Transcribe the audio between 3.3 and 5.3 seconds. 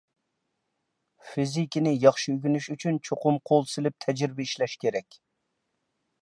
قول سېلىپ تەجرىبە ئىشلەش كېرەك.